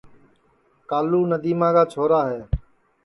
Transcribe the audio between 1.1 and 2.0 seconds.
ندیما کا